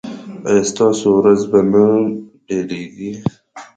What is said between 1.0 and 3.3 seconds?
ورځ به نه پیلیږي؟